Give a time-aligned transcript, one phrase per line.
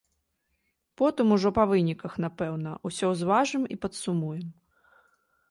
[1.01, 4.51] Потым ужо, па выніках, напэўна, усё ўзважым і падсумуем.